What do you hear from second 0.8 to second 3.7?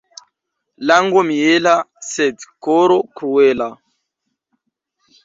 Lango miela, sed koro kruela.